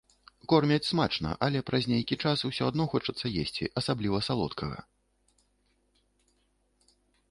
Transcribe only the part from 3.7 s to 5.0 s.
асабліва салодкага.